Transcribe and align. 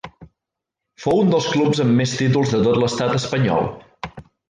Fou 1.03 1.21
un 1.25 1.29
dels 1.35 1.51
clubs 1.57 1.83
amb 1.85 1.95
més 2.01 2.17
títols 2.25 2.57
de 2.57 2.65
tot 2.71 2.83
l'Estat 2.85 3.17
Espanyol. 3.23 3.73